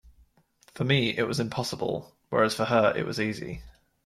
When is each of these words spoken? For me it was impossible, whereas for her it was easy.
For 0.73 0.83
me 0.83 1.15
it 1.15 1.27
was 1.27 1.39
impossible, 1.39 2.15
whereas 2.31 2.55
for 2.55 2.65
her 2.65 2.91
it 2.97 3.05
was 3.05 3.19
easy. 3.19 3.61